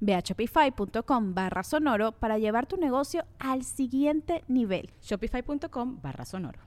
Ve 0.00 0.14
a 0.14 0.20
shopify.com 0.20 1.34
barra 1.34 1.62
sonoro 1.62 2.12
para 2.12 2.38
llevar 2.38 2.66
tu 2.66 2.76
negocio 2.76 3.24
al 3.38 3.64
siguiente 3.64 4.44
nivel. 4.48 4.90
Shopify.com 5.02 6.00
barra 6.00 6.24
sonoro. 6.24 6.60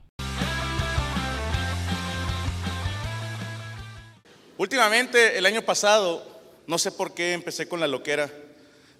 Últimamente, 4.58 5.38
el 5.38 5.46
año 5.46 5.62
pasado, 5.62 6.24
no 6.66 6.78
sé 6.78 6.92
por 6.92 7.14
qué 7.14 7.32
empecé 7.32 7.68
con 7.68 7.80
la 7.80 7.88
loquera. 7.88 8.30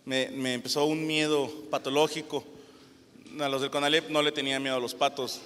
Me, 0.05 0.29
me 0.31 0.55
empezó 0.55 0.85
un 0.87 1.07
miedo 1.07 1.49
patológico. 1.71 2.45
A 3.41 3.49
los 3.49 3.61
del 3.61 3.71
Conalep 3.71 4.11
no 4.11 4.23
le 4.23 4.33
tenía 4.33 4.59
miedo 4.59 4.77
a 4.77 4.81
los 4.81 4.95
patos. 4.95 5.41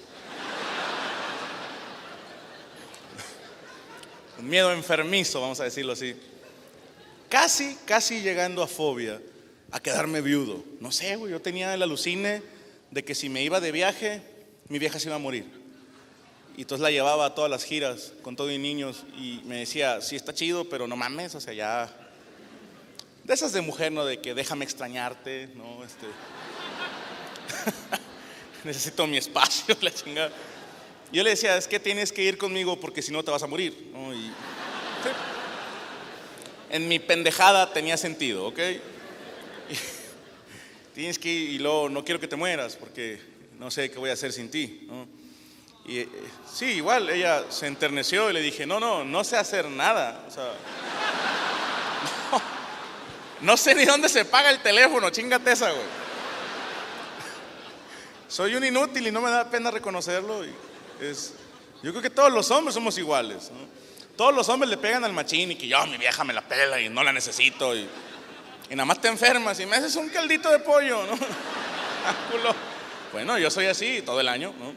Un 4.39 4.49
miedo 4.49 4.71
enfermizo, 4.71 5.41
vamos 5.41 5.59
a 5.59 5.63
decirlo 5.63 5.93
así. 5.93 6.15
Casi, 7.29 7.77
casi 7.85 8.21
llegando 8.21 8.63
a 8.63 8.67
fobia, 8.67 9.21
a 9.71 9.79
quedarme 9.79 10.21
viudo. 10.21 10.63
No 10.79 10.91
sé, 10.91 11.15
güey, 11.17 11.31
yo 11.31 11.41
tenía 11.41 11.73
el 11.73 11.83
alucine 11.83 12.41
de 12.91 13.03
que 13.03 13.15
si 13.15 13.27
me 13.27 13.43
iba 13.43 13.59
de 13.59 13.71
viaje, 13.71 14.21
mi 14.69 14.79
vieja 14.79 14.99
se 14.99 15.07
iba 15.07 15.15
a 15.15 15.19
morir. 15.19 15.45
Y 16.55 16.61
entonces 16.61 16.81
la 16.81 16.89
llevaba 16.89 17.25
a 17.25 17.35
todas 17.35 17.51
las 17.51 17.63
giras 17.63 18.13
con 18.23 18.35
todo 18.35 18.51
y 18.51 18.57
niños 18.57 19.05
y 19.17 19.41
me 19.45 19.57
decía, 19.57 20.01
sí 20.01 20.15
está 20.15 20.33
chido, 20.33 20.69
pero 20.69 20.87
no 20.87 20.95
mames, 20.95 21.35
o 21.35 21.41
sea, 21.41 21.53
ya... 21.53 21.93
De 23.25 23.33
esas 23.33 23.51
de 23.51 23.59
mujer, 23.59 23.91
¿no? 23.91 24.05
De 24.05 24.21
que 24.21 24.33
déjame 24.33 24.63
extrañarte, 24.63 25.49
¿no? 25.55 25.83
Este... 25.83 26.07
Necesito 28.63 29.05
mi 29.05 29.17
espacio, 29.17 29.75
la 29.81 29.93
chingada. 29.93 30.31
Yo 31.11 31.23
le 31.23 31.31
decía, 31.31 31.57
es 31.57 31.67
que 31.67 31.79
tienes 31.79 32.11
que 32.11 32.23
ir 32.23 32.37
conmigo 32.37 32.79
porque 32.79 33.01
si 33.01 33.11
no 33.11 33.23
te 33.23 33.31
vas 33.31 33.43
a 33.43 33.47
morir, 33.47 33.91
¿no? 33.93 34.13
Y... 34.13 34.31
En 36.69 36.87
mi 36.87 36.99
pendejada 36.99 37.73
tenía 37.73 37.97
sentido, 37.97 38.47
¿ok? 38.47 38.59
tienes 40.93 41.19
que 41.19 41.29
ir 41.29 41.49
y 41.51 41.59
luego 41.59 41.89
no 41.89 42.03
quiero 42.03 42.19
que 42.19 42.27
te 42.27 42.35
mueras 42.35 42.75
porque 42.75 43.21
no 43.59 43.69
sé 43.71 43.91
qué 43.91 43.99
voy 43.99 44.09
a 44.09 44.13
hacer 44.13 44.33
sin 44.33 44.49
ti. 44.49 44.87
Y 45.85 45.99
eh, 45.99 46.09
sí, 46.51 46.65
igual 46.65 47.09
ella 47.09 47.45
se 47.49 47.67
enterneció 47.67 48.29
y 48.29 48.33
le 48.33 48.41
dije, 48.41 48.65
no, 48.65 48.79
no, 48.79 49.05
no 49.05 49.23
sé 49.23 49.37
hacer 49.37 49.69
nada. 49.69 50.25
No, 53.39 53.55
sé 53.55 53.75
ni 53.75 53.85
dónde 53.85 54.09
se 54.09 54.25
paga 54.25 54.49
el 54.49 54.63
teléfono, 54.63 55.11
chingate 55.11 55.51
esa, 55.51 55.69
güey. 55.69 55.85
Soy 58.27 58.55
un 58.55 58.63
inútil 58.63 59.05
y 59.05 59.11
no 59.11 59.21
me 59.21 59.29
da 59.29 59.47
pena 59.47 59.69
reconocerlo. 59.69 60.43
Yo 60.43 61.91
creo 61.91 62.01
que 62.01 62.09
todos 62.09 62.33
los 62.33 62.49
hombres 62.49 62.73
somos 62.73 62.97
iguales. 62.97 63.51
Todos 64.17 64.33
los 64.33 64.49
hombres 64.49 64.71
le 64.71 64.77
pegan 64.77 65.03
al 65.03 65.13
machín 65.13 65.51
y 65.51 65.55
que 65.55 65.67
yo, 65.67 65.85
mi 65.85 65.97
vieja 65.97 66.23
me 66.23 66.33
la 66.33 66.41
pela 66.41 66.81
y 66.81 66.89
no 66.89 67.03
la 67.03 67.13
necesito. 67.13 67.75
Y, 67.75 67.87
nada 68.71 68.85
más 68.85 68.99
te 68.99 69.07
enfermas 69.09 69.59
y 69.59 69.67
me 69.67 69.75
haces 69.75 69.95
un 69.95 70.09
caldito 70.09 70.49
de 70.49 70.57
pollo, 70.57 71.05
¿no? 71.05 71.13
bueno, 73.13 73.37
yo 73.37 73.51
soy 73.51 73.67
así 73.67 74.01
todo 74.01 74.19
el 74.19 74.27
año, 74.27 74.55
¿no? 74.57 74.73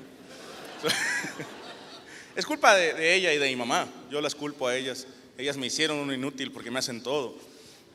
es 2.37 2.45
culpa 2.45 2.75
de, 2.75 3.15
ella 3.15 3.33
y 3.33 3.39
de 3.39 3.49
mi 3.49 3.57
mamá. 3.57 3.89
Yo 4.11 4.21
las 4.21 4.35
culpo 4.35 4.69
a 4.69 4.77
ellas. 4.77 5.07
Ellas 5.39 5.57
me 5.57 5.69
hicieron 5.69 5.97
un 5.97 6.13
inútil 6.13 6.53
porque 6.53 6.71
me 6.71 6.79
hacen 6.79 7.03
todo. 7.03 7.35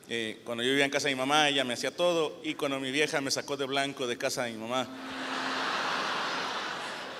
Eh, 0.08 0.40
cuando 0.44 0.64
yo 0.64 0.70
vivía 0.70 0.84
en 0.84 0.90
casa 0.90 1.06
de 1.06 1.14
mi 1.14 1.20
mamá, 1.20 1.48
ella 1.48 1.62
me 1.62 1.74
hacía 1.74 1.92
todo. 1.92 2.40
Y 2.42 2.54
cuando 2.54 2.80
mi 2.80 2.90
vieja 2.90 3.20
me 3.20 3.30
sacó 3.30 3.56
de 3.56 3.66
blanco 3.66 4.08
de 4.08 4.18
casa 4.18 4.42
de 4.42 4.50
mi 4.50 4.58
mamá, 4.58 4.88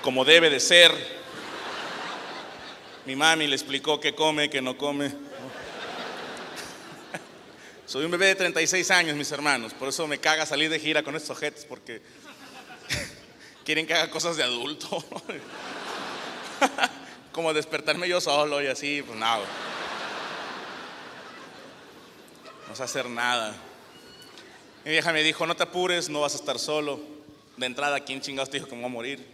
como 0.03 0.25
debe 0.25 0.51
de 0.51 0.59
ser, 0.59 0.91
mi 3.07 3.15
mami 3.15 3.47
le 3.47 3.55
explicó 3.55 4.01
qué 4.01 4.15
come, 4.15 4.51
qué 4.51 4.61
no 4.61 4.77
come. 4.77 5.13
Soy 7.87 8.05
un 8.05 8.11
bebé 8.11 8.27
de 8.27 8.35
36 8.35 8.91
años, 8.91 9.17
mis 9.17 9.31
hermanos. 9.31 9.73
Por 9.73 9.89
eso 9.89 10.09
me 10.09 10.19
caga 10.19 10.45
salir 10.45 10.69
de 10.69 10.81
gira 10.81 11.05
con 11.05 11.15
estos 11.15 11.31
ojetes, 11.31 11.65
porque 11.65 12.03
quieren 13.65 13.87
que 13.87 13.95
haga 13.95 14.11
cosas 14.11 14.37
de 14.37 14.43
adulto. 14.43 14.89
Como 17.33 17.55
despertarme 17.55 18.09
yo 18.09 18.21
solo 18.21 18.61
y 18.61 18.67
así, 18.67 19.03
pues 19.03 19.17
nada. 19.17 19.45
No 22.69 22.75
sé 22.75 22.83
hacer 22.83 23.09
nada. 23.09 23.55
Mi 24.85 24.91
vieja 24.91 25.13
me 25.13 25.23
dijo, 25.23 25.47
no 25.47 25.55
te 25.55 25.63
apures, 25.63 26.09
no 26.09 26.23
vas 26.23 26.35
a 26.35 26.39
estar 26.39 26.59
solo. 26.59 26.99
De 27.57 27.67
entrada, 27.67 28.01
¿quién 28.01 28.21
chingados 28.21 28.51
te 28.51 28.57
dijo 28.57 28.69
que 28.69 28.75
me 28.75 28.83
voy 28.83 28.91
a 28.91 28.93
morir? 28.93 29.27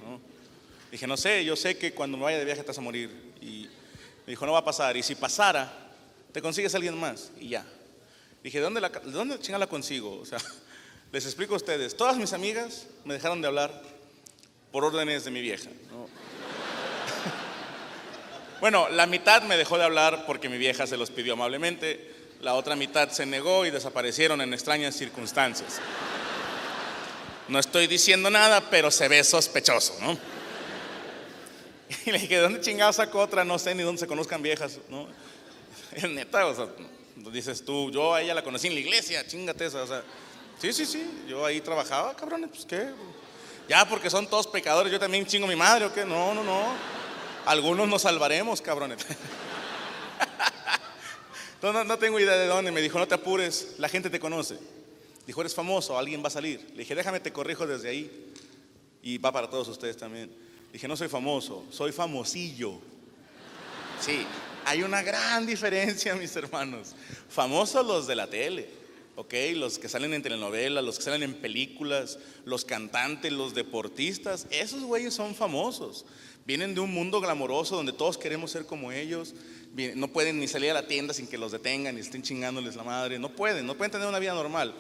Dije, 0.93 1.07
no 1.07 1.17
sé, 1.17 1.43
yo 1.43 1.57
sé 1.57 1.79
que 1.79 1.95
cuando 1.95 2.19
me 2.19 2.25
vaya 2.25 2.39
de 2.39 2.45
viaje 2.45 2.63
vas 2.63 2.77
a 2.77 2.83
morir. 2.83 3.11
Y 3.41 3.67
me 4.27 4.33
dijo, 4.33 4.45
no 4.45 4.53
va 4.53 4.59
a 4.59 4.65
pasar. 4.65 4.95
Y 4.95 5.03
si 5.03 5.15
pasara, 5.15 5.73
te 6.33 6.43
consigues 6.43 6.75
a 6.75 6.77
alguien 6.77 7.01
más. 7.01 7.31
Y 7.41 7.49
ya. 7.49 7.65
Dije, 8.45 8.59
¿de 8.59 8.65
dónde, 8.65 8.83
la, 8.83 8.91
de 8.91 9.11
dónde 9.11 9.39
la 9.59 9.67
consigo? 9.67 10.21
O 10.21 10.27
sea, 10.27 10.39
les 11.13 11.25
explico 11.25 11.55
a 11.55 11.57
ustedes. 11.57 11.97
Todas 11.97 12.19
mis 12.19 12.35
amigas 12.35 12.89
me 13.07 13.15
dejaron 13.15 13.41
de 13.41 13.49
hablar 13.49 13.83
por 14.71 14.85
órdenes 14.85 15.25
de 15.25 15.31
mi 15.31 15.41
vieja. 15.41 15.71
bueno, 18.61 18.91
la 18.91 19.07
mitad 19.07 19.45
me 19.45 19.57
dejó 19.57 19.79
de 19.79 19.85
hablar 19.85 20.27
porque 20.27 20.51
mi 20.51 20.59
vieja 20.59 20.87
se 20.87 20.99
los 20.99 21.11
pidió 21.11 21.33
amablemente. 21.33 22.13
La 22.43 22.53
otra 22.53 22.77
mitad 22.77 23.09
se 23.09 23.25
negó 23.25 23.65
y 23.65 23.71
desaparecieron 23.71 24.43
en 24.43 24.53
extrañas 24.53 24.95
circunstancias. 24.95 25.81
No 27.49 27.59
estoy 27.59 27.87
diciendo 27.87 28.29
nada, 28.29 28.69
pero 28.69 28.91
se 28.91 29.09
ve 29.09 29.25
sospechoso, 29.25 29.97
¿no? 30.03 30.42
Y 32.07 32.11
le 32.11 32.19
dije, 32.19 32.37
¿de 32.37 32.41
dónde 32.43 32.61
chingado 32.61 32.93
sacó 32.93 33.21
otra? 33.21 33.45
No 33.45 33.59
sé 33.59 33.75
ni 33.75 33.83
dónde 33.83 34.01
se 34.01 34.07
conozcan 34.07 34.43
viejas, 34.43 34.79
¿no? 34.89 35.09
Neta, 36.09 36.47
o 36.47 36.55
sea, 36.55 36.69
dices 37.31 37.65
tú, 37.65 37.91
yo 37.91 38.15
a 38.15 38.23
ella 38.23 38.35
la 38.35 38.43
conocí 38.43 38.69
en 38.69 38.75
la 38.75 38.81
iglesia, 38.81 39.27
chingate 39.27 39.67
esa, 39.67 39.83
o 39.83 39.87
sea, 39.87 40.03
sí, 40.61 40.73
sí, 40.73 40.87
sí, 40.87 41.25
yo 41.29 41.45
ahí 41.45 41.61
trabajaba, 41.61 42.15
cabrones, 42.15 42.51
pues 42.51 42.65
qué. 42.65 42.91
Ya 43.69 43.89
porque 43.89 44.11
son 44.11 44.27
todos 44.27 44.47
pecadores, 44.47 44.93
yo 44.93 44.99
también 44.99 45.25
chingo 45.27 45.47
mi 45.47 45.57
madre, 45.57 45.87
¿o 45.87 45.93
qué? 45.93 46.05
No, 46.05 46.35
no, 46.35 46.43
no. 46.43 46.75
Algunos 47.47 47.89
nos 47.89 48.03
salvaremos, 48.03 48.61
cabrones. 48.61 48.99
No, 51.63 51.85
no, 51.85 51.97
tengo 51.97 52.19
idea 52.19 52.37
de 52.37 52.49
dónde. 52.49 52.73
Me 52.73 52.81
dijo, 52.81 52.99
no 52.99 53.07
te 53.07 53.15
apures, 53.15 53.77
la 53.79 53.89
gente 53.89 54.11
te 54.11 54.19
conoce. 54.19 54.59
Dijo, 55.29 55.41
eres 55.41 55.55
famoso, 55.55 55.97
alguien 55.97 56.21
va 56.21 56.27
a 56.27 56.31
salir. 56.31 56.61
Le 56.73 56.79
dije, 56.79 56.97
déjame, 56.97 57.21
te 57.21 57.33
corrijo 57.33 57.69
desde 57.69 57.89
ahí. 57.89 58.33
Y 59.01 59.19
va 59.19 59.31
para 59.31 59.49
todos 59.49 59.69
ustedes 59.69 59.97
también. 59.97 60.29
Dije, 60.73 60.89
no 60.89 60.97
soy 60.97 61.09
famoso, 61.09 61.65
soy 61.71 61.93
famosillo. 61.93 62.81
Sí, 64.01 64.25
hay 64.65 64.83
una 64.83 65.03
gran 65.03 65.47
diferencia, 65.47 66.15
mis 66.17 66.35
hermanos. 66.35 66.95
Famosos 67.29 67.87
los 67.87 68.07
de 68.07 68.15
la 68.15 68.29
tele, 68.29 68.69
¿ok? 69.17 69.35
Los 69.55 69.79
que 69.79 69.89
salen 69.89 70.15
en 70.15 70.23
telenovelas, 70.23 70.83
los 70.83 70.97
que 70.97 71.05
salen 71.05 71.23
en 71.23 71.35
películas, 71.35 72.19
los 72.47 72.65
cantantes, 72.65 73.33
los 73.33 73.55
deportistas, 73.55 74.47
esos 74.51 74.83
güeyes 74.83 75.13
son 75.13 75.35
famosos. 75.35 76.07
Vienen 76.45 76.75
de 76.75 76.81
un 76.81 76.93
mundo 76.93 77.21
glamoroso 77.21 77.77
donde 77.77 77.93
todos 77.93 78.19
queremos 78.19 78.51
ser 78.51 78.67
como 78.67 78.91
ellos. 78.91 79.35
No 79.95 80.09
pueden 80.09 80.41
ni 80.41 80.49
salir 80.49 80.71
a 80.71 80.75
la 80.75 80.87
tienda 80.87 81.15
sin 81.15 81.29
que 81.29 81.39
los 81.39 81.53
detengan 81.53 81.97
y 81.97 82.01
estén 82.01 82.23
chingándoles 82.23 82.75
la 82.77 82.83
madre. 82.83 83.19
No 83.19 83.37
pueden, 83.37 83.67
no 83.67 83.77
pueden 83.77 83.93
tener 83.93 84.09
una 84.09 84.19
vida 84.19 84.35
normal. 84.35 84.75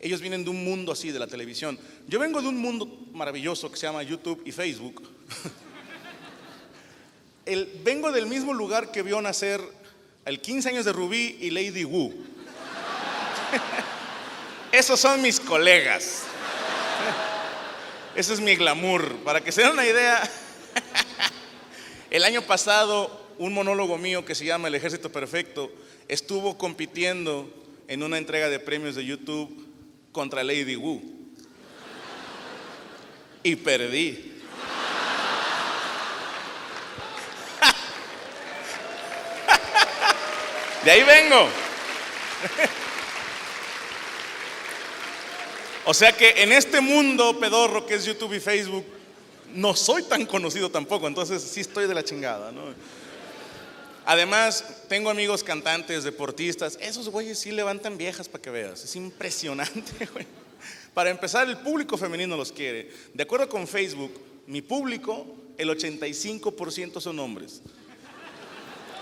Ellos 0.00 0.20
vienen 0.20 0.44
de 0.44 0.50
un 0.50 0.64
mundo 0.64 0.92
así, 0.92 1.10
de 1.10 1.18
la 1.18 1.26
televisión. 1.26 1.78
Yo 2.08 2.18
vengo 2.18 2.40
de 2.40 2.48
un 2.48 2.56
mundo 2.56 2.86
maravilloso 3.12 3.70
que 3.70 3.76
se 3.76 3.86
llama 3.86 4.02
YouTube 4.02 4.42
y 4.44 4.52
Facebook. 4.52 5.02
Vengo 7.82 8.12
del 8.12 8.26
mismo 8.26 8.54
lugar 8.54 8.92
que 8.92 9.02
vio 9.02 9.20
nacer 9.20 9.60
el 10.24 10.40
15 10.40 10.68
años 10.68 10.84
de 10.84 10.92
Rubí 10.92 11.36
y 11.40 11.50
Lady 11.50 11.84
Wu. 11.84 12.14
Esos 14.72 15.00
son 15.00 15.20
mis 15.20 15.40
colegas. 15.40 16.22
Ese 18.14 18.34
es 18.34 18.40
mi 18.40 18.54
glamour. 18.54 19.16
Para 19.24 19.40
que 19.40 19.50
se 19.50 19.62
den 19.62 19.72
una 19.72 19.84
idea, 19.84 20.22
El 22.10 22.24
año 22.24 22.42
pasado, 22.42 23.24
un 23.38 23.54
monólogo 23.54 23.96
mío 23.96 24.24
que 24.24 24.34
se 24.34 24.44
llama 24.44 24.66
El 24.66 24.74
Ejército 24.74 25.12
Perfecto 25.12 25.70
estuvo 26.08 26.58
compitiendo 26.58 27.48
en 27.86 28.02
una 28.02 28.18
entrega 28.18 28.48
de 28.48 28.58
premios 28.58 28.96
de 28.96 29.04
YouTube 29.04 29.69
contra 30.12 30.42
Lady 30.42 30.76
Wu. 30.76 31.02
Y 33.42 33.56
perdí. 33.56 34.26
De 40.84 40.90
ahí 40.90 41.02
vengo. 41.02 41.48
O 45.84 45.94
sea 45.94 46.12
que 46.12 46.42
en 46.42 46.52
este 46.52 46.80
mundo 46.80 47.38
pedorro 47.38 47.84
que 47.86 47.94
es 47.94 48.04
YouTube 48.04 48.34
y 48.34 48.40
Facebook, 48.40 48.86
no 49.54 49.74
soy 49.74 50.04
tan 50.04 50.24
conocido 50.24 50.70
tampoco, 50.70 51.08
entonces 51.08 51.42
sí 51.42 51.60
estoy 51.60 51.86
de 51.86 51.94
la 51.94 52.04
chingada, 52.04 52.52
¿no? 52.52 52.62
Además, 54.06 54.64
tengo 54.88 55.10
amigos 55.10 55.44
cantantes, 55.44 56.04
deportistas, 56.04 56.78
esos 56.80 57.08
güeyes 57.08 57.38
sí 57.38 57.50
levantan 57.50 57.98
viejas 57.98 58.28
para 58.28 58.42
que 58.42 58.50
veas, 58.50 58.84
es 58.84 58.96
impresionante, 58.96 60.06
güey. 60.12 60.26
Para 60.94 61.10
empezar, 61.10 61.48
el 61.48 61.58
público 61.58 61.96
femenino 61.96 62.36
los 62.36 62.52
quiere. 62.52 62.90
De 63.14 63.22
acuerdo 63.22 63.48
con 63.48 63.68
Facebook, 63.68 64.12
mi 64.46 64.62
público, 64.62 65.26
el 65.56 65.68
85% 65.68 67.00
son 67.00 67.18
hombres. 67.18 67.62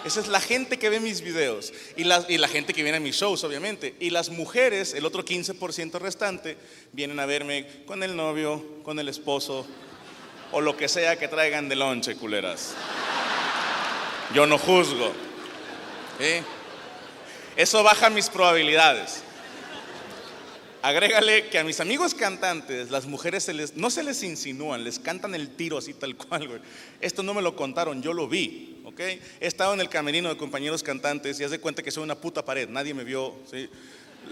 Esa 0.04 0.20
es 0.20 0.28
la 0.28 0.40
gente 0.40 0.78
que 0.78 0.90
ve 0.90 1.00
mis 1.00 1.22
videos 1.22 1.72
y 1.96 2.04
la, 2.04 2.24
y 2.28 2.38
la 2.38 2.48
gente 2.48 2.72
que 2.72 2.82
viene 2.82 2.98
a 2.98 3.00
mis 3.00 3.16
shows, 3.16 3.42
obviamente. 3.44 3.94
Y 3.98 4.10
las 4.10 4.30
mujeres, 4.30 4.94
el 4.94 5.04
otro 5.04 5.24
15% 5.24 5.98
restante, 5.98 6.56
vienen 6.92 7.18
a 7.18 7.26
verme 7.26 7.66
con 7.84 8.02
el 8.02 8.14
novio, 8.14 8.82
con 8.84 8.98
el 8.98 9.08
esposo 9.08 9.66
o 10.52 10.60
lo 10.60 10.76
que 10.76 10.88
sea 10.88 11.18
que 11.18 11.28
traigan 11.28 11.68
de 11.68 11.76
lonche, 11.76 12.16
culeras. 12.16 12.74
Yo 14.34 14.46
no 14.46 14.58
juzgo. 14.58 15.12
Eso 17.56 17.82
baja 17.82 18.10
mis 18.10 18.28
probabilidades. 18.28 19.22
Agrégale 20.80 21.48
que 21.48 21.58
a 21.58 21.64
mis 21.64 21.80
amigos 21.80 22.14
cantantes, 22.14 22.90
las 22.90 23.06
mujeres 23.06 23.42
se 23.42 23.52
les, 23.52 23.74
no 23.74 23.90
se 23.90 24.04
les 24.04 24.22
insinúan, 24.22 24.84
les 24.84 25.00
cantan 25.00 25.34
el 25.34 25.50
tiro 25.50 25.76
así 25.76 25.92
tal 25.92 26.16
cual, 26.16 26.46
güey. 26.46 26.60
Esto 27.00 27.24
no 27.24 27.34
me 27.34 27.42
lo 27.42 27.56
contaron, 27.56 28.00
yo 28.00 28.12
lo 28.12 28.28
vi, 28.28 28.80
¿ok? 28.84 29.00
He 29.00 29.20
estado 29.40 29.74
en 29.74 29.80
el 29.80 29.88
camerino 29.88 30.28
de 30.28 30.36
compañeros 30.36 30.84
cantantes 30.84 31.40
y 31.40 31.44
haz 31.44 31.50
de 31.50 31.58
cuenta 31.58 31.82
que 31.82 31.90
soy 31.90 32.04
una 32.04 32.14
puta 32.14 32.44
pared, 32.44 32.68
nadie 32.68 32.94
me 32.94 33.02
vio, 33.02 33.34
¿sí? 33.50 33.68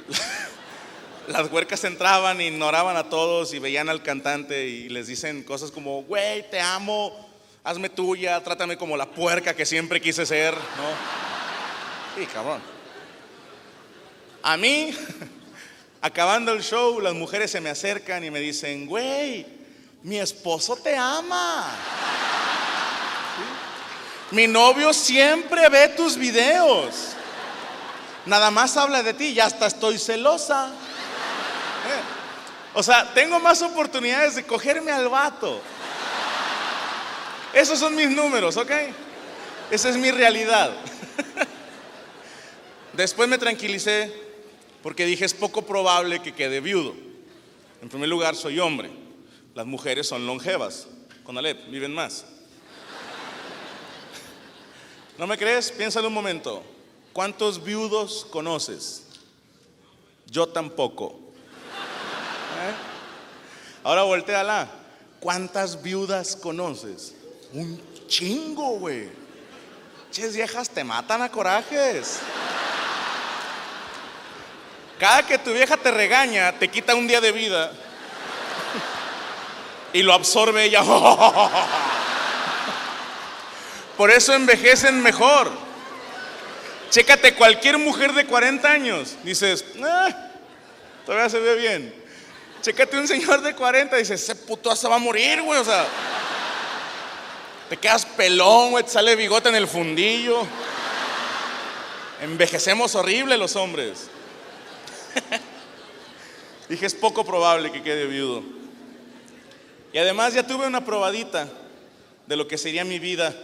Las 1.28 1.50
huercas 1.50 1.82
entraban, 1.82 2.40
ignoraban 2.40 2.96
a 2.96 3.08
todos 3.10 3.52
y 3.52 3.58
veían 3.58 3.88
al 3.88 4.04
cantante 4.04 4.68
y 4.68 4.88
les 4.88 5.08
dicen 5.08 5.42
cosas 5.42 5.72
como, 5.72 6.04
güey, 6.04 6.48
te 6.48 6.60
amo, 6.60 7.28
hazme 7.66 7.88
tuya, 7.88 8.40
trátame 8.44 8.78
como 8.78 8.96
la 8.96 9.06
puerca 9.06 9.52
que 9.52 9.66
siempre 9.66 10.00
quise 10.00 10.24
ser, 10.24 10.54
¿no? 10.54 12.16
Sí, 12.16 12.24
cabrón. 12.26 12.62
A 14.44 14.56
mí, 14.56 14.96
acabando 16.00 16.52
el 16.52 16.62
show, 16.62 17.00
las 17.00 17.12
mujeres 17.12 17.50
se 17.50 17.60
me 17.60 17.68
acercan 17.68 18.22
y 18.22 18.30
me 18.30 18.38
dicen, 18.38 18.86
güey, 18.86 19.44
mi 20.04 20.16
esposo 20.16 20.76
te 20.76 20.96
ama. 20.96 21.66
Mi 24.30 24.46
novio 24.46 24.92
siempre 24.92 25.68
ve 25.68 25.88
tus 25.88 26.16
videos. 26.16 27.16
Nada 28.26 28.52
más 28.52 28.76
habla 28.76 29.02
de 29.02 29.12
ti, 29.12 29.34
ya 29.34 29.46
hasta 29.46 29.66
estoy 29.66 29.98
celosa. 29.98 30.68
¿Eh? 30.68 32.16
O 32.74 32.82
sea, 32.84 33.12
tengo 33.12 33.40
más 33.40 33.60
oportunidades 33.62 34.36
de 34.36 34.44
cogerme 34.44 34.92
al 34.92 35.08
vato. 35.08 35.60
Esos 37.56 37.78
son 37.78 37.94
mis 37.96 38.10
números, 38.10 38.58
¿ok? 38.58 38.70
Esa 39.70 39.88
es 39.88 39.96
mi 39.96 40.10
realidad. 40.10 40.76
Después 42.92 43.30
me 43.30 43.38
tranquilicé 43.38 44.12
porque 44.82 45.06
dije 45.06 45.24
es 45.24 45.32
poco 45.32 45.62
probable 45.62 46.20
que 46.20 46.34
quede 46.34 46.60
viudo. 46.60 46.94
En 47.80 47.88
primer 47.88 48.10
lugar, 48.10 48.36
soy 48.36 48.58
hombre. 48.58 48.90
Las 49.54 49.64
mujeres 49.64 50.06
son 50.06 50.26
longevas. 50.26 50.86
Con 51.24 51.38
Alep, 51.38 51.70
viven 51.70 51.94
más. 51.94 52.26
¿No 55.16 55.26
me 55.26 55.38
crees? 55.38 55.72
Piénsalo 55.72 56.08
un 56.08 56.14
momento. 56.14 56.62
¿Cuántos 57.14 57.64
viudos 57.64 58.26
conoces? 58.30 59.04
Yo 60.26 60.46
tampoco. 60.46 61.12
¿Eh? 61.14 62.74
Ahora 63.82 64.02
volteala. 64.02 64.68
¿Cuántas 65.20 65.82
viudas 65.82 66.36
conoces? 66.36 67.14
Un 67.52 67.80
chingo, 68.08 68.78
güey. 68.78 69.08
Ches 70.10 70.34
viejas 70.34 70.70
te 70.70 70.84
matan 70.84 71.22
a 71.22 71.30
corajes. 71.30 72.20
Cada 74.98 75.26
que 75.26 75.38
tu 75.38 75.52
vieja 75.52 75.76
te 75.76 75.90
regaña, 75.90 76.52
te 76.58 76.68
quita 76.68 76.94
un 76.94 77.06
día 77.06 77.20
de 77.20 77.32
vida 77.32 77.70
y 79.92 80.02
lo 80.02 80.12
absorbe 80.12 80.64
ella. 80.64 80.82
Por 83.96 84.10
eso 84.10 84.34
envejecen 84.34 85.02
mejor. 85.02 85.50
Chécate 86.90 87.34
cualquier 87.34 87.78
mujer 87.78 88.12
de 88.12 88.26
40 88.26 88.70
años, 88.70 89.16
dices, 89.22 89.64
ah, 89.82 90.08
todavía 91.04 91.28
se 91.28 91.40
ve 91.40 91.56
bien. 91.56 91.94
Chécate 92.62 92.98
un 92.98 93.08
señor 93.08 93.42
de 93.42 93.54
40, 93.54 93.96
dices, 93.96 94.22
ese 94.22 94.34
puto 94.34 94.74
se 94.76 94.88
va 94.88 94.96
a 94.96 94.98
morir, 94.98 95.42
güey, 95.42 95.60
o 95.60 95.64
sea. 95.64 95.84
Te 97.68 97.76
quedas 97.76 98.06
pelón, 98.06 98.74
te 98.84 98.90
sale 98.90 99.16
bigote 99.16 99.48
en 99.48 99.56
el 99.56 99.66
fundillo. 99.66 100.46
Envejecemos 102.22 102.94
horrible 102.94 103.36
los 103.36 103.56
hombres. 103.56 104.08
Dije, 106.68 106.86
es 106.86 106.94
poco 106.94 107.24
probable 107.24 107.72
que 107.72 107.82
quede 107.82 108.06
viudo. 108.06 108.42
Y 109.92 109.98
además 109.98 110.34
ya 110.34 110.46
tuve 110.46 110.66
una 110.66 110.84
probadita 110.84 111.48
de 112.26 112.36
lo 112.36 112.46
que 112.46 112.58
sería 112.58 112.84
mi 112.84 112.98
vida 112.98 113.34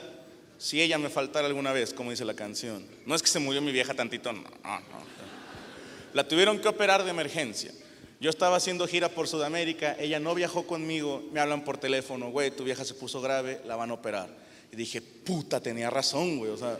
si 0.58 0.80
ella 0.80 0.98
me 0.98 1.08
faltara 1.08 1.48
alguna 1.48 1.72
vez, 1.72 1.92
como 1.92 2.10
dice 2.10 2.24
la 2.24 2.34
canción. 2.34 2.86
No 3.06 3.16
es 3.16 3.22
que 3.22 3.28
se 3.28 3.40
murió 3.40 3.60
mi 3.60 3.72
vieja 3.72 3.94
tantito, 3.94 4.32
no, 4.32 4.42
no. 4.42 5.12
La 6.12 6.28
tuvieron 6.28 6.60
que 6.60 6.68
operar 6.68 7.02
de 7.02 7.10
emergencia. 7.10 7.72
Yo 8.22 8.30
estaba 8.30 8.56
haciendo 8.56 8.86
gira 8.86 9.08
por 9.08 9.26
Sudamérica, 9.26 9.96
ella 9.98 10.20
no 10.20 10.32
viajó 10.32 10.64
conmigo, 10.64 11.24
me 11.32 11.40
hablan 11.40 11.64
por 11.64 11.76
teléfono, 11.76 12.30
güey, 12.30 12.52
tu 12.52 12.62
vieja 12.62 12.84
se 12.84 12.94
puso 12.94 13.20
grave, 13.20 13.60
la 13.64 13.74
van 13.74 13.90
a 13.90 13.94
operar. 13.94 14.28
Y 14.70 14.76
dije, 14.76 15.02
puta, 15.02 15.60
tenía 15.60 15.90
razón, 15.90 16.38
güey, 16.38 16.52
o 16.52 16.56
sea. 16.56 16.78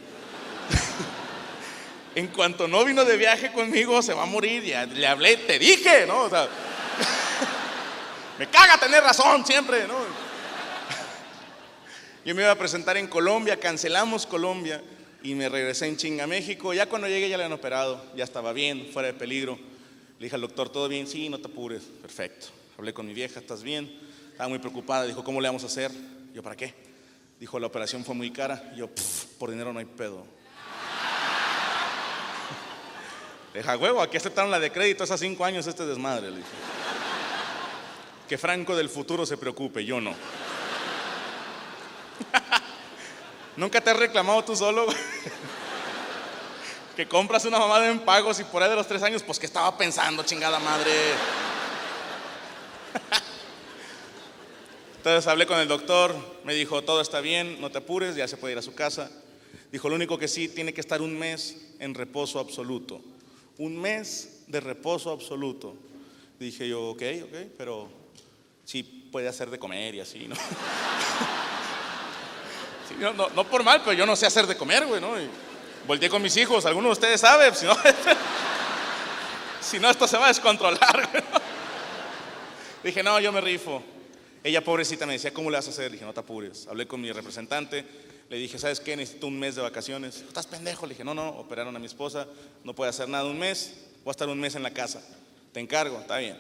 en 2.15 2.29
cuanto 2.29 2.69
no 2.69 2.85
vino 2.85 3.05
de 3.05 3.17
viaje 3.17 3.51
conmigo, 3.51 4.01
se 4.03 4.15
va 4.15 4.23
a 4.23 4.27
morir, 4.27 4.63
ya 4.63 4.87
le 4.87 5.05
hablé, 5.05 5.37
te 5.37 5.59
dije, 5.59 6.07
¿no? 6.07 6.21
O 6.21 6.31
sea, 6.31 6.47
me 8.39 8.47
caga 8.47 8.79
tener 8.79 9.03
razón 9.03 9.45
siempre, 9.45 9.89
¿no? 9.89 9.95
Yo 12.25 12.37
me 12.37 12.43
iba 12.43 12.53
a 12.53 12.57
presentar 12.57 12.97
en 12.97 13.09
Colombia, 13.09 13.59
cancelamos 13.59 14.29
Colombia 14.29 14.81
y 15.25 15.35
me 15.35 15.49
regresé 15.49 15.89
en 15.89 15.97
chinga 15.97 16.23
a 16.23 16.29
México. 16.29 16.73
Ya 16.73 16.87
cuando 16.87 17.09
llegué 17.09 17.29
ya 17.29 17.37
le 17.37 17.43
han 17.43 17.53
operado, 17.53 18.01
ya 18.15 18.23
estaba 18.23 18.53
bien, 18.53 18.91
fuera 18.93 19.09
de 19.09 19.15
peligro. 19.15 19.72
Le 20.23 20.27
dije 20.27 20.37
al 20.37 20.43
doctor, 20.43 20.69
¿todo 20.69 20.87
bien? 20.87 21.09
Sí, 21.09 21.29
no 21.29 21.41
te 21.41 21.49
apures. 21.49 21.83
Perfecto. 21.83 22.47
Hablé 22.79 22.95
con 22.95 23.05
mi 23.05 23.13
vieja, 23.13 23.41
¿estás 23.41 23.65
bien? 23.65 23.93
Estaba 24.31 24.49
muy 24.49 24.61
preocupada. 24.61 25.05
Dijo, 25.05 25.25
¿cómo 25.25 25.41
le 25.41 25.49
vamos 25.49 25.65
a 25.65 25.67
hacer? 25.67 25.91
Yo, 26.33 26.45
¿para 26.45 26.55
qué? 26.55 26.73
Dijo, 27.41 27.59
la 27.59 27.67
operación 27.67 28.05
fue 28.05 28.15
muy 28.15 28.31
cara. 28.31 28.73
Yo, 28.77 28.89
por 29.37 29.51
dinero 29.51 29.73
no 29.73 29.81
hay 29.81 29.85
pedo. 29.85 30.19
Deja 33.53 33.77
huevo, 33.77 34.01
aquí 34.01 34.17
aceptaron 34.17 34.53
la 34.53 34.61
de 34.61 34.71
crédito 34.71 35.03
hace 35.03 35.19
cinco 35.19 35.45
años 35.45 35.67
este 35.67 35.85
desmadre. 35.85 36.31
Le 36.31 36.37
dije. 36.37 36.49
Que 38.29 38.39
Franco 38.39 38.77
del 38.77 38.89
futuro 38.89 39.27
se 39.27 39.37
preocupe, 39.37 39.85
yo 39.85 40.01
no. 40.01 40.13
¿Nunca 43.57 43.81
te 43.81 43.91
has 43.91 43.97
reclamado 43.97 44.45
tú 44.45 44.55
solo? 44.55 44.87
que 46.97 47.09
compras 47.09 47.45
una 47.45 47.59
mamada 47.59 47.91
en 47.91 48.01
pagos 48.01 48.41
y 48.41 48.45
por 48.45 48.63
ahí 48.63 48.69
de 48.69 48.77
los 48.77 48.87
tres 48.87 49.03
años, 49.03 49.23
pues 49.23 49.39
que 49.39 49.47
estaba 49.47 49.77
pensando, 49.79 50.23
chingada 50.25 50.59
madre. 50.59 50.91
Entonces 54.97 55.27
hablé 55.27 55.47
con 55.47 55.59
el 55.59 55.69
doctor, 55.69 56.15
me 56.45 56.55
dijo, 56.55 56.83
todo 56.83 57.01
está 57.01 57.21
bien, 57.21 57.61
no 57.61 57.71
te 57.71 57.79
apures, 57.79 58.15
ya 58.15 58.29
se 58.29 58.37
puede 58.37 58.53
ir 58.53 58.59
a 58.59 58.63
su 58.63 58.75
casa. 58.75 59.11
Dijo, 59.73 59.89
lo 59.89 59.97
único 59.97 60.19
que 60.19 60.29
sí, 60.29 60.49
tiene 60.49 60.75
que 60.75 60.81
estar 60.81 61.03
un 61.03 61.19
mes 61.19 61.75
en 61.79 61.95
reposo 61.95 62.39
absoluto. 62.39 63.01
Un 63.59 63.81
mes 63.81 64.45
de 64.47 64.61
reposo 64.61 65.11
absoluto. 65.11 65.75
Dije 66.39 66.69
yo, 66.69 66.91
ok, 66.91 67.03
ok, 67.25 67.35
pero 67.57 67.89
sí 68.65 68.83
puede 68.83 69.29
hacer 69.29 69.51
de 69.51 69.59
comer 69.59 69.95
y 69.95 70.01
así, 70.01 70.29
¿no? 70.29 70.37
sí, 72.89 72.95
no, 73.01 73.13
no, 73.15 73.31
no, 73.31 73.45
por 73.45 73.65
mal, 73.65 73.81
pero 73.81 73.95
yo 73.95 74.07
no 74.07 74.15
sé 74.15 74.27
hacer 74.27 74.47
de 74.47 74.57
comer, 74.57 74.87
güey, 74.87 75.01
¿no? 75.01 75.21
Y 75.21 75.29
volteé 75.87 76.09
con 76.09 76.23
mis 76.23 76.37
hijos, 76.37 76.65
alguno 76.67 76.89
de 76.89 76.93
ustedes 76.93 77.21
sabe, 77.21 77.55
si 77.55 77.67
no, 77.67 77.77
si 79.61 79.79
no 79.79 79.91
esto 79.91 80.07
se 80.07 80.17
va 80.17 80.27
a 80.27 80.29
descontrolar. 80.29 81.09
Dije, 82.85 83.03
no, 83.03 83.21
yo 83.21 83.33
me 83.33 83.41
rifo. 83.41 83.83
Ella, 84.45 84.63
pobrecita, 84.63 85.07
me 85.07 85.13
decía, 85.13 85.33
¿cómo 85.33 85.51
le 85.51 85.57
vas 85.57 85.69
a 85.69 85.71
hacer? 85.71 85.93
Dije, 85.93 86.05
no 86.05 86.13
te 86.13 86.21
apures. 86.21 86.67
Hablé 86.67 86.87
con 86.87 87.01
mi 87.01 87.13
representante, 87.13 87.85
le 88.29 88.37
Le 88.37 88.43
dije, 88.43 88.59
¿sabes 88.59 88.81
qué? 88.81 88.97
Necesito 88.97 89.29
un 89.29 89.39
mes 89.39 89.55
de 89.55 89.63
vacaciones. 89.63 90.17
¿Estás 90.17 90.47
pendejo? 90.47 90.87
Le 90.87 90.95
dije, 90.95 91.05
no, 91.05 91.15
no, 91.15 91.29
operaron 91.29 91.77
a 91.77 91.79
mi 91.79 91.87
esposa, 91.87 92.27
no 92.65 92.75
puede 92.75 92.91
hacer 92.91 93.09
nada 93.09 93.25
un 93.25 93.39
mes, 93.39 93.75
voy 94.03 94.11
a 94.11 94.13
estar 94.13 94.29
un 94.29 94.41
mes 94.41 94.57
en 94.57 94.65
la 94.65 94.73
casa. 94.73 95.01
Te 95.53 95.61
encargo, 95.61 96.01
está 96.01 96.19
bien. 96.19 96.37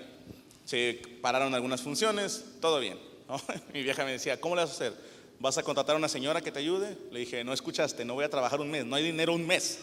Se 0.64 1.00
pararon 1.20 1.54
algunas 1.54 1.80
funciones, 1.80 2.44
todo 2.61 2.80
bien. 2.80 2.99
Mi 3.72 3.82
vieja 3.82 4.04
me 4.04 4.12
decía, 4.12 4.40
¿cómo 4.40 4.56
le 4.56 4.62
vas 4.62 4.70
a 4.70 4.75
hacer? 4.75 5.12
¿Vas 5.42 5.58
a 5.58 5.62
contratar 5.64 5.96
a 5.96 5.99
una 5.99 6.08
señora 6.08 6.40
que 6.40 6.52
te 6.52 6.61
ayude? 6.61 6.96
Le 7.11 7.18
dije, 7.18 7.42
no 7.42 7.52
escuchaste, 7.52 8.04
no 8.04 8.14
voy 8.14 8.25
a 8.25 8.30
trabajar 8.30 8.61
un 8.61 8.70
mes, 8.70 8.87
no 8.87 8.94
hay 8.94 9.02
dinero 9.02 9.32
un 9.32 9.44
mes. 9.44 9.80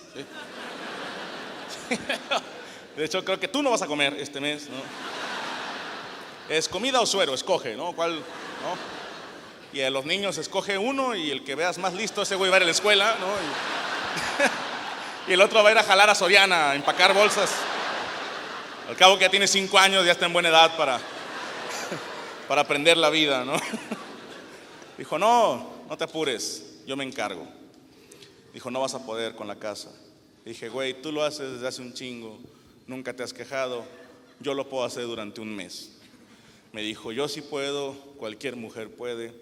De 2.96 3.04
hecho, 3.04 3.26
creo 3.26 3.38
que 3.38 3.50
tú 3.50 3.62
no 3.62 3.70
vas 3.70 3.82
a 3.82 3.88
comer 3.88 4.14
este 4.14 4.40
mes, 4.40 4.70
¿no? 4.70 4.78
Es 6.48 6.70
comida 6.70 7.02
o 7.02 7.06
suero, 7.06 7.34
escoge, 7.34 7.76
¿no? 7.76 7.92
¿Cuál? 7.92 8.24
y 9.74 9.82
a 9.82 9.90
los 9.90 10.06
niños 10.06 10.38
escoge 10.38 10.78
uno 10.78 11.14
y 11.14 11.30
el 11.30 11.44
que 11.44 11.56
veas 11.56 11.78
más 11.78 11.94
listo, 11.94 12.22
ese 12.22 12.36
güey 12.36 12.50
va 12.50 12.56
a 12.56 12.60
ir 12.60 12.64
a 12.64 12.68
la 12.68 12.72
escuela, 12.72 13.18
¿no? 13.20 13.28
Y, 15.28 15.34
el 15.34 15.42
otro 15.42 15.62
va 15.62 15.70
a 15.70 15.72
ir 15.74 15.78
a 15.78 15.84
jalar 15.84 16.10
a 16.10 16.16
Soriana, 16.16 16.72
a 16.72 16.76
empacar 16.76 17.14
bolsas. 17.14 17.52
Al 18.88 18.96
cabo 18.96 19.18
que 19.18 19.26
ya 19.26 19.30
tiene 19.30 19.46
cinco 19.46 19.78
años, 19.78 20.06
ya 20.06 20.14
está 20.14 20.26
en 20.26 20.32
buena 20.32 20.48
edad 20.48 20.78
para, 20.78 21.02
para 22.48 22.62
aprender 22.62 22.96
la 22.96 23.10
vida, 23.10 23.44
¿no? 23.44 23.60
Dijo, 25.00 25.18
no, 25.18 25.66
no 25.88 25.98
te 25.98 26.04
apures, 26.04 26.82
yo 26.86 26.98
me 26.98 27.06
encargo. 27.06 27.48
Dijo, 28.52 28.70
no 28.70 28.82
vas 28.82 28.94
a 28.96 29.06
poder 29.06 29.34
con 29.34 29.48
la 29.48 29.56
casa. 29.56 29.90
Dije, 30.44 30.68
güey, 30.68 31.02
tú 31.02 31.14
lo 31.14 31.24
haces 31.24 31.54
desde 31.54 31.70
hace 31.70 31.82
un 31.82 31.94
chingo, 31.94 32.38
nunca 32.86 33.16
te 33.16 33.24
has 33.24 33.32
quejado, 33.32 33.86
yo 34.42 34.54
lo 34.54 34.68
puedo 34.68 34.84
hacer 34.84 35.06
durante 35.06 35.40
un 35.40 35.56
mes. 35.56 35.92
Me 36.74 36.82
dijo, 36.82 37.14
yo 37.14 37.30
sí 37.30 37.42
puedo, 37.42 37.94
cualquier 38.18 38.58
mujer 38.58 38.94
puede 38.94 39.34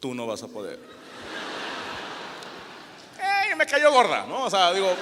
tú 0.00 0.14
no 0.14 0.26
vas 0.26 0.42
a 0.42 0.48
poder. 0.48 0.78
¡Ey! 3.48 3.56
Me 3.56 3.64
cayó 3.64 3.90
gorda, 3.90 4.26
¿no? 4.26 4.44
O 4.44 4.50
sea, 4.50 4.70
digo, 4.74 4.94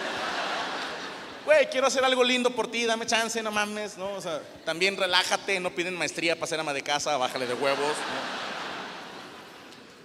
güey, 1.44 1.68
quiero 1.70 1.88
hacer 1.88 2.04
algo 2.04 2.22
lindo 2.22 2.50
por 2.50 2.70
ti, 2.70 2.84
dame 2.84 3.04
chance, 3.04 3.42
no 3.42 3.50
mames, 3.50 3.98
¿no? 3.98 4.12
O 4.12 4.20
sea, 4.20 4.40
también 4.64 4.96
relájate, 4.96 5.58
no 5.58 5.74
piden 5.74 5.96
maestría 5.96 6.36
para 6.36 6.46
ser 6.46 6.60
ama 6.60 6.72
de 6.72 6.82
casa, 6.82 7.16
bájale 7.16 7.48
de 7.48 7.54
huevos. 7.54 7.96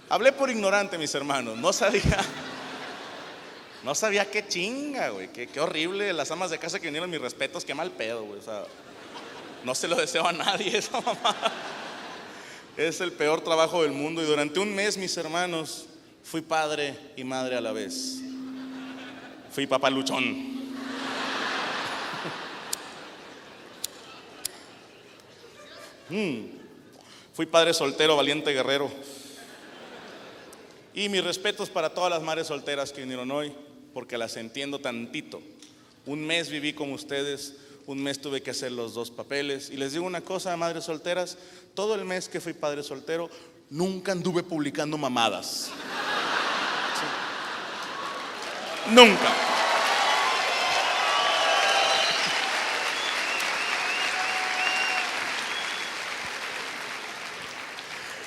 Hablé 0.08 0.32
por 0.32 0.50
ignorante, 0.50 0.98
mis 0.98 1.14
hermanos, 1.14 1.56
no 1.56 1.72
sabía. 1.72 2.18
No 3.82 3.94
sabía 3.94 4.30
qué 4.30 4.48
chinga, 4.48 5.10
güey, 5.10 5.30
qué, 5.30 5.60
horrible. 5.60 6.12
Las 6.14 6.30
amas 6.30 6.50
de 6.50 6.58
casa 6.58 6.80
que 6.80 6.86
vinieron 6.86 7.10
mis 7.10 7.20
respetos, 7.20 7.64
qué 7.66 7.74
mal 7.74 7.90
pedo, 7.90 8.24
güey. 8.24 8.40
O 8.40 8.42
sea, 8.42 8.64
no 9.62 9.74
se 9.74 9.88
lo 9.88 9.96
deseo 9.96 10.26
a 10.26 10.32
nadie 10.32 10.78
esa 10.78 11.00
mamá. 11.00 11.36
Es 12.78 13.00
el 13.00 13.12
peor 13.12 13.42
trabajo 13.42 13.82
del 13.82 13.92
mundo 13.92 14.22
y 14.22 14.26
durante 14.26 14.58
un 14.58 14.74
mes, 14.74 14.96
mis 14.96 15.16
hermanos, 15.16 15.86
fui 16.22 16.40
padre 16.40 16.98
y 17.16 17.24
madre 17.24 17.56
a 17.56 17.60
la 17.60 17.72
vez. 17.72 18.20
Fui 19.52 19.66
papá 19.66 19.90
luchón. 19.90 20.54
Mm. 26.10 26.44
Fui 27.32 27.46
padre 27.46 27.72
soltero, 27.72 28.14
valiente 28.14 28.52
guerrero. 28.52 28.90
Y 30.94 31.08
mis 31.08 31.24
respetos 31.24 31.68
para 31.68 31.92
todas 31.92 32.10
las 32.10 32.22
madres 32.22 32.46
solteras 32.46 32.92
que 32.92 33.00
vinieron 33.00 33.30
hoy, 33.30 33.52
porque 33.92 34.16
las 34.16 34.36
entiendo 34.36 34.78
tantito. 34.78 35.42
Un 36.06 36.26
mes 36.26 36.48
viví 36.48 36.72
con 36.72 36.92
ustedes 36.92 37.54
un 37.86 38.02
mes 38.02 38.20
tuve 38.20 38.42
que 38.42 38.50
hacer 38.50 38.72
los 38.72 38.94
dos 38.94 39.10
papeles. 39.10 39.70
Y 39.70 39.76
les 39.76 39.92
digo 39.92 40.06
una 40.06 40.22
cosa, 40.22 40.56
madres 40.56 40.84
solteras, 40.84 41.36
todo 41.74 41.94
el 41.94 42.04
mes 42.04 42.28
que 42.28 42.40
fui 42.40 42.54
padre 42.54 42.82
soltero, 42.82 43.28
nunca 43.70 44.12
anduve 44.12 44.42
publicando 44.42 44.96
mamadas. 44.96 45.70
Nunca. 48.90 49.53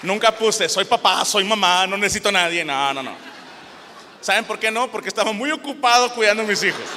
Nunca 0.08 0.32
puse, 0.32 0.70
soy 0.70 0.86
papá, 0.86 1.26
soy 1.26 1.44
mamá, 1.44 1.86
no 1.86 1.98
necesito 1.98 2.30
a 2.30 2.32
nadie. 2.32 2.64
No, 2.64 2.94
no, 2.94 3.04
no. 3.04 3.14
¿Saben 4.22 4.46
por 4.46 4.58
qué 4.58 4.72
no? 4.72 4.90
Porque 4.90 5.10
estaba 5.10 5.34
muy 5.34 5.52
ocupado 5.52 6.10
cuidando 6.16 6.44
a 6.44 6.46
mis 6.46 6.64
hijos. 6.64 6.90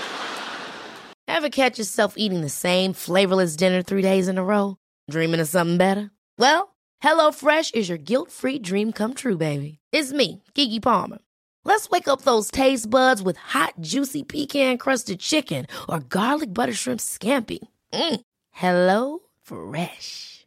Ever 1.27 1.51
catch 1.51 1.77
yourself 1.77 2.15
eating 2.17 2.41
the 2.41 2.49
same 2.49 2.93
flavorless 2.93 3.57
dinner 3.57 3.83
three 3.83 4.03
days 4.03 4.29
in 4.29 4.39
a 4.39 4.45
row? 4.45 4.77
Dreaming 5.11 5.41
of 5.41 5.49
something 5.49 5.77
better? 5.77 6.11
Well, 6.39 6.77
HelloFresh 7.03 7.75
is 7.75 7.89
your 7.89 7.99
guilt-free 7.99 8.61
dream 8.61 8.93
come 8.93 9.15
true, 9.15 9.37
baby. 9.37 9.79
It's 9.93 10.13
me, 10.13 10.43
Kiki 10.55 10.79
Palmer. 10.79 11.19
Let's 11.65 11.91
wake 11.91 12.07
up 12.07 12.23
those 12.23 12.51
taste 12.51 12.89
buds 12.89 13.23
with 13.23 13.37
hot, 13.37 13.75
juicy 13.81 14.23
pecan-crusted 14.23 15.19
chicken 15.19 15.67
or 15.89 15.99
garlic 15.99 16.55
butter 16.55 16.75
shrimp 16.75 17.01
scampi. 17.01 17.59
Mm. 17.93 18.21
Hello 18.51 19.19
Fresh. 19.43 20.47